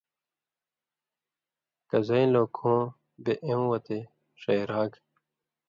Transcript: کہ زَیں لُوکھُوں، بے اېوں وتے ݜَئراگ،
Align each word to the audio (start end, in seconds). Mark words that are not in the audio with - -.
کہ 1.89 1.97
زَیں 2.07 2.27
لُوکھُوں، 2.33 2.81
بے 3.23 3.33
اېوں 3.45 3.65
وتے 3.71 3.99
ݜَئراگ، 4.41 4.91